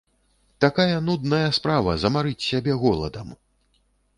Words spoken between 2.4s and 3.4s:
сябе голадам!